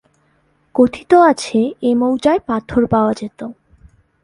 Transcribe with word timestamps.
কথিত 0.75 1.11
আছে 1.29 1.59
এ 1.81 1.91
মৌজায় 1.95 2.41
পাথর 2.47 2.81
পাওয়া 2.87 3.13
যেত। 3.13 3.39